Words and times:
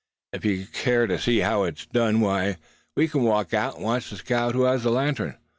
"If 0.33 0.43
you'd 0.45 0.73
care 0.73 1.05
to 1.05 1.19
see 1.19 1.41
how 1.41 1.61
it's 1.61 1.85
done, 1.85 2.21
why, 2.21 2.57
we 2.95 3.07
can 3.07 3.21
walk 3.21 3.53
out, 3.53 3.75
and 3.75 3.83
watch 3.83 4.09
the 4.09 4.15
scout 4.17 4.55
who 4.55 4.63
has 4.63 4.81
the 4.81 4.89
lantern?" 4.89 5.35